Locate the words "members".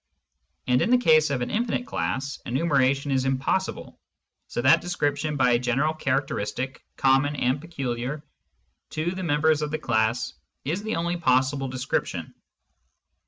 9.21-9.61